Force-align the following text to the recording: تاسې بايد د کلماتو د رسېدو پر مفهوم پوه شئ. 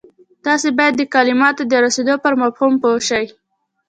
تاسې 0.45 0.67
بايد 0.77 0.93
د 0.97 1.03
کلماتو 1.13 1.61
د 1.67 1.73
رسېدو 1.85 2.15
پر 2.23 2.33
مفهوم 2.41 2.73
پوه 2.83 2.99
شئ. 3.07 3.25